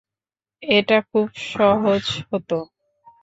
এটা 0.63 0.97
খুব 1.09 1.27
সহজ 1.51 2.03
হত। 2.29 2.49